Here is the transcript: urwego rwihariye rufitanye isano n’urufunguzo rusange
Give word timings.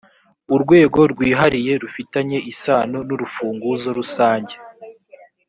urwego 0.55 0.99
rwihariye 1.11 1.73
rufitanye 1.83 2.37
isano 2.51 2.99
n’urufunguzo 3.07 3.89
rusange 3.97 4.55